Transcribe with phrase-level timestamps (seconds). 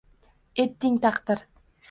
[0.63, 1.47] Etding, taqdir